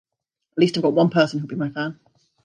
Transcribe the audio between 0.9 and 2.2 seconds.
one person who will be my fan.